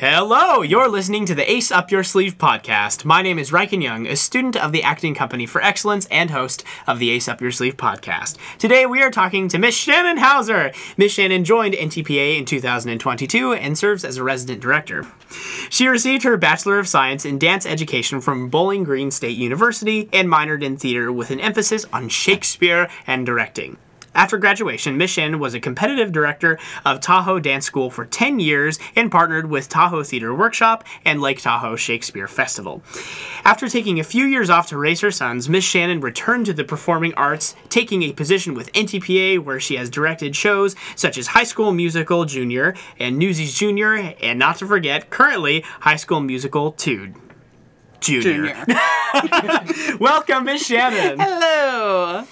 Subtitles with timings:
[0.00, 3.04] Hello, you're listening to the Ace Up Your Sleeve podcast.
[3.04, 6.64] My name is Reichen Young, a student of the Acting Company for Excellence and host
[6.86, 8.38] of the Ace Up Your Sleeve podcast.
[8.56, 10.72] Today we are talking to Miss Shannon Hauser.
[10.96, 15.06] Miss Shannon joined NTPA in 2022 and serves as a resident director.
[15.68, 20.30] She received her Bachelor of Science in Dance Education from Bowling Green State University and
[20.30, 23.76] minored in theater with an emphasis on Shakespeare and directing.
[24.20, 28.78] After graduation, Miss Shannon was a competitive director of Tahoe Dance School for 10 years
[28.94, 32.82] and partnered with Tahoe Theater Workshop and Lake Tahoe Shakespeare Festival.
[33.46, 36.64] After taking a few years off to raise her sons, Miss Shannon returned to the
[36.64, 41.44] performing arts, taking a position with NTPA where she has directed shows such as High
[41.44, 47.14] School Musical Junior and Newsies Junior, and not to forget, currently High School Musical 2.
[48.00, 48.66] Junior.
[48.66, 49.96] Junior.
[49.98, 51.18] Welcome, Miss Shannon.
[51.18, 52.26] Hello.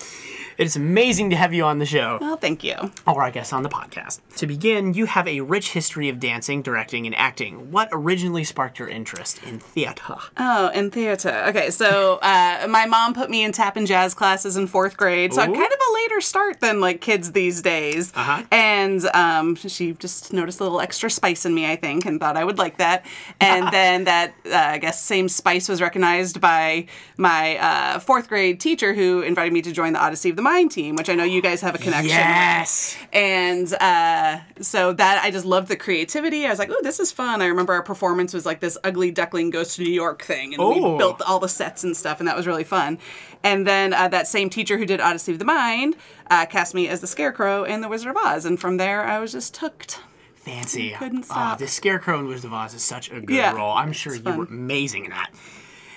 [0.59, 2.19] It's amazing to have you on the show.
[2.21, 2.75] Well, thank you.
[3.07, 4.19] or I guess on the podcast.
[4.39, 7.70] To begin, you have a rich history of dancing, directing, and acting.
[7.70, 10.17] What originally sparked your interest in theater?
[10.37, 11.45] Oh, in theater.
[11.47, 15.33] Okay, so uh, my mom put me in tap and jazz classes in fourth grade,
[15.33, 18.12] so I'm kind of a later start than like kids these days.
[18.17, 18.43] Uh-huh.
[18.50, 22.37] And um, she just noticed a little extra spice in me, I think, and thought
[22.37, 23.06] I would like that.
[23.41, 28.59] And then that, uh, I guess, same spice was recognized by my uh, fourth grade
[28.59, 31.24] teacher who invited me to join the Odyssey of the Mind team, which I know
[31.24, 32.14] you guys have a connection with.
[32.16, 32.96] Yes.
[33.12, 36.46] And uh, so that I just loved the creativity.
[36.46, 39.10] I was like, "Oh, this is fun." I remember our performance was like this ugly
[39.10, 40.92] duckling goes to New York thing, and Oh.
[40.92, 42.98] we built all the sets and stuff, and that was really fun.
[43.44, 45.96] And then uh, that same teacher who did Odyssey of the Mind
[46.30, 49.19] uh, cast me as the Scarecrow in The Wizard of Oz, and from there I
[49.19, 50.00] was just hooked.
[50.34, 50.91] Fancy.
[50.98, 51.58] Couldn't Oh, stop.
[51.58, 53.72] the Scarecrow in Wizard of Oz is such a good Yeah, role.
[53.72, 55.30] I'm sure you were amazing in that.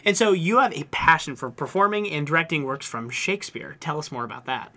[0.06, 3.78] And so you have a passion for performing and directing works from Shakespeare.
[3.80, 4.72] Tell us more about that.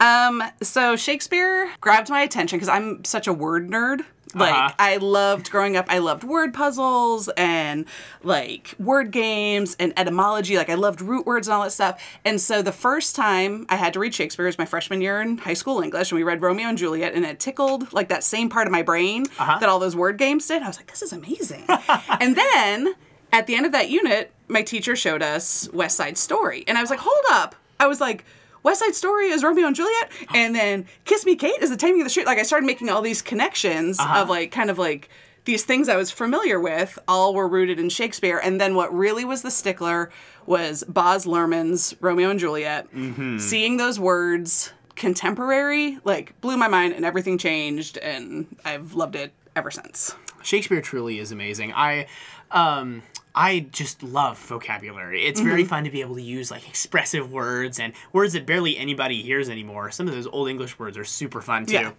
[0.00, 4.04] Um, so Shakespeare grabbed my attention because I'm such a word nerd.
[4.32, 4.74] Like Uh-huh.
[4.78, 7.84] I loved growing up, I loved word puzzles and
[8.22, 10.56] like word games and etymology.
[10.56, 12.00] Like I loved root words and all that stuff.
[12.24, 15.38] And so the first time I had to read Shakespeare was my freshman year in
[15.38, 18.48] high school English, and we read Romeo and Juliet, and it tickled like that same
[18.48, 20.62] part of my brain that all those word games did.
[20.62, 21.64] I was like, this is amazing.
[22.20, 22.94] and then
[23.32, 26.80] at the end of that unit, my teacher showed us West Side Story, and I
[26.80, 27.54] was like, hold up.
[27.78, 28.24] I was like.
[28.62, 32.02] West Side Story is Romeo and Juliet, and then Kiss Me Kate is the Taming
[32.02, 32.24] of the Shrew.
[32.24, 34.26] Like I started making all these connections of uh-huh.
[34.28, 35.08] like kind of like
[35.46, 36.98] these things I was familiar with.
[37.08, 40.10] All were rooted in Shakespeare, and then what really was the stickler
[40.44, 42.92] was Baz Luhrmann's Romeo and Juliet.
[42.94, 43.38] Mm-hmm.
[43.38, 49.32] Seeing those words contemporary like blew my mind, and everything changed, and I've loved it
[49.56, 50.14] ever since.
[50.42, 51.72] Shakespeare truly is amazing.
[51.72, 52.06] I
[52.52, 53.02] um
[53.34, 55.24] I just love vocabulary.
[55.24, 58.76] It's very fun to be able to use like expressive words and words that barely
[58.76, 59.90] anybody hears anymore.
[59.90, 61.74] Some of those old English words are super fun too.
[61.74, 61.92] Yeah.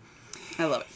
[0.59, 0.87] I love it.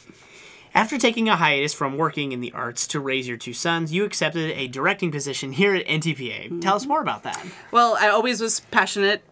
[0.74, 4.04] After taking a hiatus from working in the arts to raise your two sons, you
[4.04, 6.60] accepted a directing position here at NTPA.
[6.60, 7.44] Tell us more about that.
[7.72, 9.22] Well, I always was passionate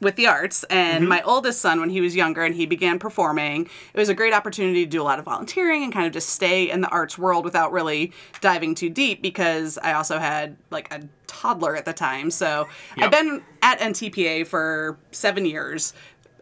[0.00, 1.08] with the arts, and mm-hmm.
[1.08, 4.34] my oldest son, when he was younger and he began performing, it was a great
[4.34, 7.16] opportunity to do a lot of volunteering and kind of just stay in the arts
[7.16, 11.92] world without really diving too deep because I also had like a toddler at the
[11.92, 12.30] time.
[12.30, 13.04] So Yep.
[13.04, 15.92] I've been at NTPA for seven years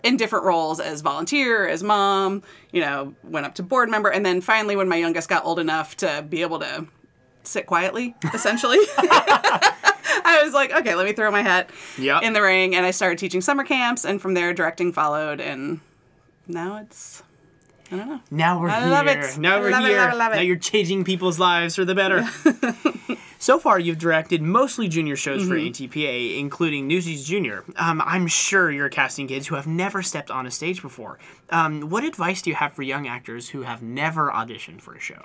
[0.03, 2.42] in different roles as volunteer, as mom,
[2.72, 5.59] you know, went up to board member, and then finally when my youngest got old
[5.59, 6.86] enough to be able to
[7.42, 8.78] sit quietly, essentially.
[10.27, 12.23] I was like, okay, let me throw my hat Yep.
[12.23, 15.81] in the ring, and I started teaching summer camps, and from there, directing followed, and
[16.47, 17.23] now it's,
[17.93, 18.21] I don't know.
[18.31, 18.91] Now we're I here.
[18.91, 19.39] love it.
[19.39, 20.09] Now I we're here.
[20.09, 20.37] it, love it.
[20.37, 22.25] Now you're changing people's lives for the better.
[23.39, 25.84] so far, you've directed mostly junior shows for Mm-hmm.
[25.84, 27.63] NTPA, including Newsies Junior.
[27.77, 31.19] Um, I'm sure you're casting kids who have never stepped on a stage before.
[31.51, 35.01] Um, what advice do you have for young actors who have never auditioned for a
[35.01, 35.23] show?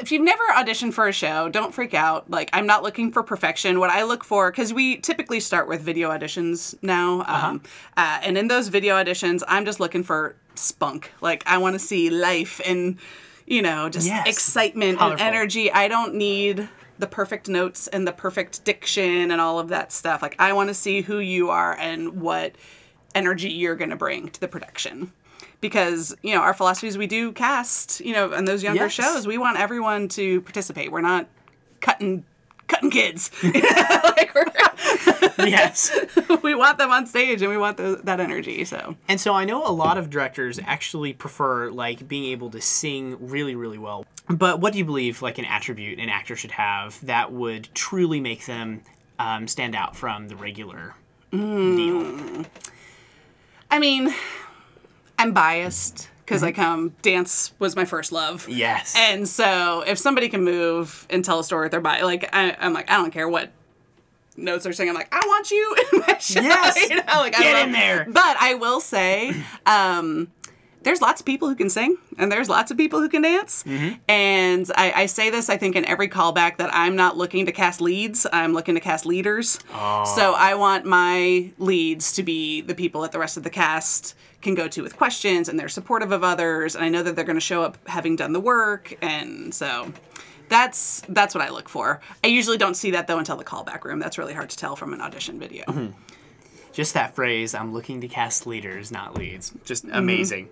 [0.00, 2.30] If you've never auditioned for a show, don't freak out.
[2.30, 3.78] Like, I'm not looking for perfection.
[3.78, 7.62] What I look for, because we typically start with video auditions now, um,
[7.96, 11.12] uh, and in those video auditions, I'm just looking for spunk.
[11.20, 12.98] Like, I want to see life and,
[13.46, 14.26] you know, just Yes.
[14.28, 15.24] excitement Colorful.
[15.24, 15.70] and energy.
[15.72, 16.68] I don't need
[16.98, 20.22] the perfect notes and the perfect diction and all of that stuff.
[20.22, 22.54] Like, I want to see who you are and what
[23.14, 25.12] energy you're going to bring to the production
[25.60, 28.92] because you know our philosophy is we do cast you know in those younger Yes.
[28.92, 31.28] shows we want everyone to participate we're not
[31.80, 32.24] cutting
[32.68, 34.46] cutting kids like we're,
[35.46, 35.90] yes.
[36.42, 39.44] we want them on stage and we want the, that energy so And so I
[39.44, 44.06] know a lot of directors actually prefer like being able to sing really, really well.
[44.28, 48.20] But what do you believe like an attribute an actor should have that would truly
[48.20, 48.82] make them
[49.18, 50.94] um, stand out from the regular
[51.30, 52.44] deal?
[53.70, 54.14] i mean
[55.18, 58.48] i'm biased because because I come dance was my first love.
[58.48, 58.94] Yes.
[58.96, 62.56] And so if somebody can move and tell a story with their body, like I,
[62.58, 63.50] I'm like I don't care what
[64.36, 64.90] notes they're singing.
[64.90, 66.40] I'm like I want you in my show.
[66.40, 66.88] Yes.
[66.88, 68.06] you know, like, I Get in there.
[68.08, 69.34] But I will say,
[69.66, 70.30] um,
[70.82, 73.62] there's lots of people who can sing and there's lots of people who can dance.
[73.64, 73.94] Mm-hmm.
[74.08, 77.52] And I, I say this, I think, in every callback that I'm not looking to
[77.52, 79.60] cast leads, I'm looking to cast leaders.
[79.72, 80.04] Oh.
[80.16, 84.16] So I want my leads to be the people that the rest of the cast
[84.42, 86.74] can go to with questions and they're supportive of others.
[86.76, 88.94] And I know that they're going to show up having done the work.
[89.02, 89.92] And so.
[90.48, 92.02] That's that's what I look for.
[92.22, 93.98] I usually don't see that though until the callback room.
[94.00, 95.64] That's really hard to tell from an audition video.
[95.64, 95.92] Mm-hmm.
[96.74, 99.52] Just that phrase, I'm looking to cast leaders, not leads.
[99.64, 99.96] Just Mm-hmm.
[99.96, 100.48] amazing.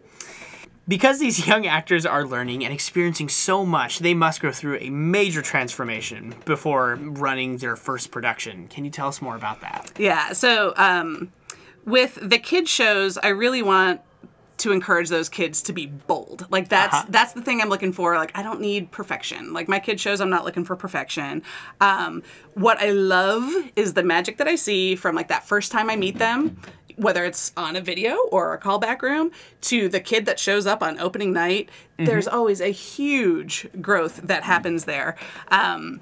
[0.89, 4.89] Because these young actors are learning and experiencing so much, they must go through a
[4.89, 8.69] major transformation before running their first production.
[8.69, 9.93] Can you tell us more about that?
[9.99, 10.33] Yeah.
[10.33, 11.31] So um,
[11.85, 14.01] with the kid shows, I really want
[14.59, 16.47] to encourage those kids to be bold.
[16.51, 17.07] Like that's Uh-huh.
[17.09, 18.15] that's the thing I'm looking for.
[18.17, 19.55] Like I don't need perfection.
[19.55, 21.43] Like my kid shows, I'm not looking for perfection.
[21.81, 22.23] Um,
[22.55, 25.97] what I love is the magic that I see from like that first time I
[25.97, 26.59] meet them.
[26.97, 29.31] Whether it's on a video or a callback room,
[29.63, 34.43] to the kid that shows up on opening night, there's always a huge growth that
[34.43, 35.17] happens there.
[35.49, 36.01] Um,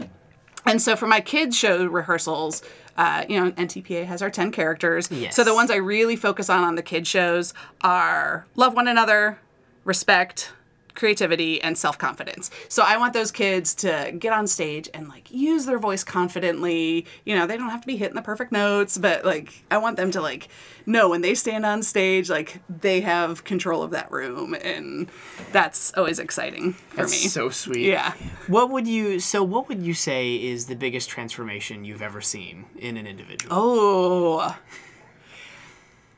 [0.68, 2.62] and so for my kids show rehearsals,
[2.96, 5.10] uh, you know, NTPA has our 10 characters.
[5.10, 5.34] Yes.
[5.36, 9.38] So the ones I really focus on on the kids' shows are love one another,
[9.84, 10.52] respect,
[10.98, 12.50] creativity, and self confidence.
[12.68, 17.06] So I want those kids to get on stage and like use their voice confidently.
[17.24, 19.96] You know, they don't have to be hitting the perfect notes, but like I want
[19.96, 20.48] them to like
[20.84, 24.54] know when they stand on stage, like they have control of that room.
[24.54, 25.08] And
[25.52, 27.28] that's always exciting for That's me.
[27.28, 27.86] so sweet.
[27.86, 28.12] Yeah.
[28.48, 32.66] What would you so what would you say is the biggest transformation you've ever seen
[32.76, 33.54] in an individual?
[33.56, 34.56] Oh.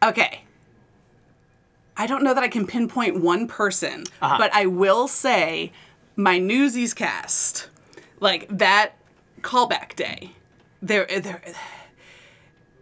[0.03, 0.45] Okay.
[2.01, 4.37] I don't know that I can pinpoint one person, Uh-huh.
[4.39, 5.71] but I will say
[6.17, 7.69] my Newsies cast,
[8.21, 8.93] like that
[9.43, 10.31] callback day,
[10.81, 11.43] there, there,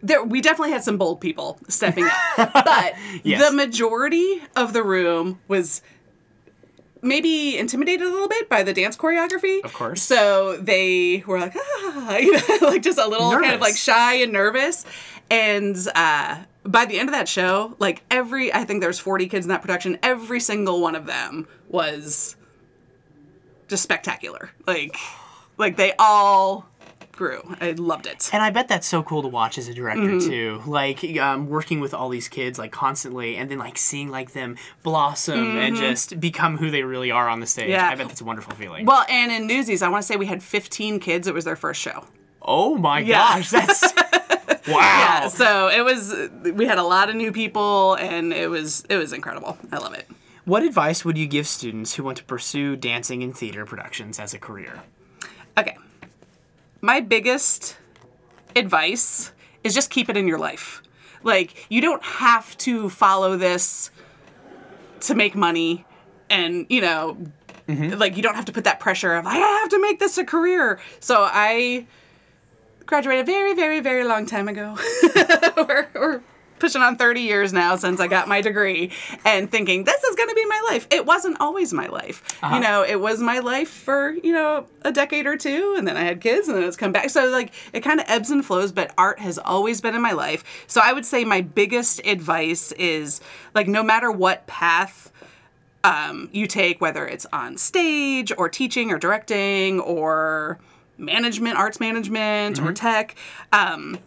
[0.01, 2.93] there, we definitely had some bold people stepping up, but
[3.23, 3.45] Yes.
[3.45, 5.81] the majority of the room was
[7.01, 9.63] maybe intimidated a little bit by the dance choreography.
[9.65, 10.01] Of course.
[10.01, 14.15] So they were like, ah, you know, like just a little kind of like shy
[14.15, 14.85] and nervous.
[15.31, 16.39] And uh,
[16.71, 19.61] by the end of that show, like every, I think there's 40 kids in that
[19.61, 22.35] production, every single one of them was
[23.67, 24.51] just spectacular.
[24.67, 24.95] Like,
[25.57, 26.67] like they all
[27.11, 27.41] grew.
[27.59, 28.29] I loved it.
[28.31, 30.29] And I bet that's so cool to watch as a director Mm-hmm.
[30.29, 30.61] too.
[30.65, 34.55] Like um, working with all these kids like constantly, and then like seeing like them
[34.83, 37.63] blossom and just become who they really are on the stage.
[37.65, 37.71] Mm-hmm.
[37.71, 37.89] Yeah.
[37.89, 38.85] I bet that's a wonderful feeling.
[38.85, 41.27] Well, and in Newsies, I want to say we had 15 kids.
[41.27, 42.05] It was their first show.
[42.41, 43.17] oh my Yeah.
[43.17, 43.91] gosh, that's
[44.71, 44.79] wow.
[44.79, 46.13] Yeah, so it was.
[46.53, 49.57] We had a lot of new people, and it was it was incredible.
[49.71, 50.07] I love it.
[50.45, 54.33] What advice would you give students who want to pursue dancing and theater productions as
[54.33, 54.81] a career?
[55.57, 55.77] Okay.
[56.81, 57.77] My biggest
[58.55, 59.31] advice
[59.63, 60.81] is just keep it in your life.
[61.23, 63.91] Like, you don't have to follow this
[65.01, 65.85] to make money
[66.29, 67.17] and, you know,
[67.67, 67.97] mm-hmm.
[67.99, 70.23] like you don't have to put that pressure of I have to make this a
[70.23, 70.79] career.
[70.99, 71.87] So I
[72.89, 74.75] graduated very, very, very long time ago.
[75.57, 76.21] we're, we're
[76.57, 78.91] pushing on 30 years now since I got my degree
[79.23, 80.87] and thinking this is going to be my life.
[80.89, 82.23] It wasn't always my life.
[82.51, 85.97] You know, it was my life for, you know, a decade or two and then
[85.97, 87.11] I had kids and then it's come back.
[87.11, 90.13] So like it kind of ebbs and flows, but art has always been in my
[90.13, 90.43] life.
[90.65, 93.21] So I would say my biggest advice is
[93.53, 95.11] like no matter what path
[95.83, 100.59] um, you take, whether it's on stage or teaching or directing or
[100.99, 103.15] management, arts management or tech,
[103.53, 103.97] um,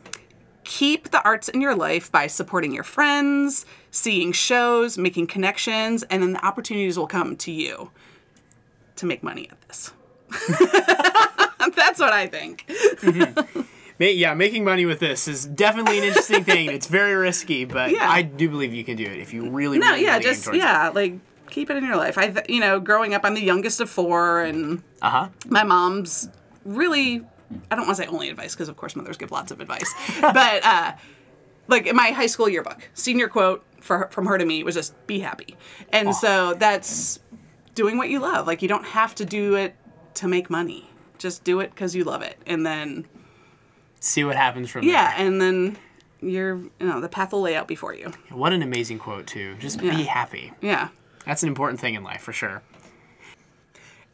[0.64, 6.22] keep the arts in your life by supporting your friends, seeing shows, making connections, and
[6.22, 7.90] then the opportunities will come to you
[8.96, 9.92] to make money at this.
[11.76, 12.70] That's what I think.
[13.98, 16.70] Ma- Yeah, making money with this is definitely an interesting thing.
[16.70, 18.08] It's very risky, but Yeah.
[18.08, 20.88] I do believe you can do it if you really, No, really, yeah, just yeah,
[20.88, 21.14] like
[21.50, 22.16] keep it in your life.
[22.18, 25.28] I, you know, growing up, I'm the youngest of four, and Uh huh.
[25.48, 26.28] my mom's
[26.64, 27.24] really
[27.70, 29.92] I don't want to say only advice because of course mothers give lots of advice,
[30.20, 30.92] but uh,
[31.68, 34.94] like in my high school yearbook, senior quote for from her to me was just
[35.06, 35.56] be happy,
[35.90, 37.18] and so that's
[37.74, 38.46] doing what you love.
[38.46, 39.74] Like you don't have to do it
[40.14, 40.88] to make money.
[41.18, 43.06] Just do it because you love it, and then
[44.00, 44.94] See what happens from there.
[44.94, 45.76] yeah, and then
[46.20, 48.12] you're you know the path will lay out before you.
[48.30, 49.56] What an amazing quote too.
[49.58, 49.96] Just Yeah.
[49.96, 50.52] be happy.
[50.60, 50.88] Yeah.
[51.26, 52.62] That's an important thing in life for sure.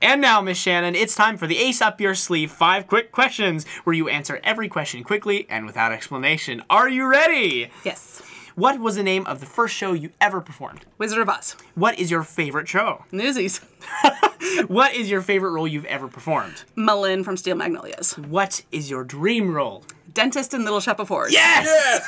[0.01, 3.67] And now, Miss Shannon, it's time for the Ace Up Your Sleeve five quick questions
[3.83, 6.63] where you answer every question quickly and without explanation.
[6.71, 7.71] Are you ready?
[7.85, 8.23] Yes.
[8.55, 10.85] What was the name of the first show you ever performed?
[10.99, 11.57] Wizard of Oz.
[11.75, 13.05] What is your favorite show?
[13.11, 13.61] Newsies.
[14.67, 16.65] What is your favorite role you've ever performed?
[16.77, 18.17] M'Lynn from Steel Magnolias.
[18.19, 19.85] What is your dream role?
[20.15, 21.33] Dentist in Little Shop of Horrors.
[21.33, 22.01] Yes!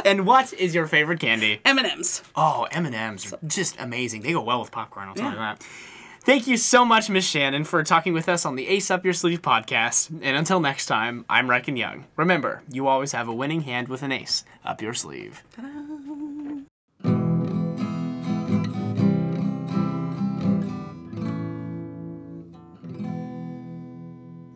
[0.04, 1.60] and what is your favorite candy?
[1.64, 2.22] M&M's.
[2.34, 4.22] Oh, M&M's are just amazing.
[4.22, 5.64] They go well with popcorn, I'll tell you that.
[6.28, 9.14] Thank you so much, Miss Shannon, for talking with us on the Ace Up Your
[9.14, 10.10] Sleeve podcast.
[10.10, 12.04] And until next time, I'm Reichen Young.
[12.16, 15.42] Remember, you always have a winning hand with an ace up your sleeve.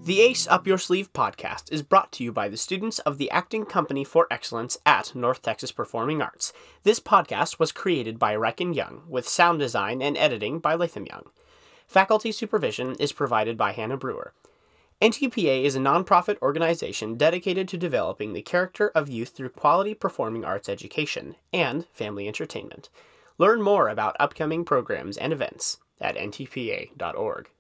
[0.05, 3.31] The Ace Up Your Sleeve podcast is brought to you by the students of the
[3.31, 6.53] Acting Company for Excellence at North Texas Performing Arts.
[6.83, 11.31] This podcast was created by Reichen Young, with sound design and editing by Latham Young.
[11.93, 14.33] Faculty supervision is provided by Hannah Brewer.
[15.03, 20.43] NTPA is a nonprofit organization dedicated to developing the character of youth through quality performing
[20.43, 22.89] arts education and family entertainment.
[23.37, 27.51] Learn more about upcoming programs and events at ntpa.org.